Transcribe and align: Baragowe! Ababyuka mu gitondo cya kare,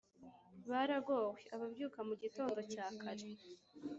Baragowe! 0.69 1.41
Ababyuka 1.55 1.99
mu 2.07 2.13
gitondo 2.21 2.59
cya 2.71 2.85
kare, 3.01 3.27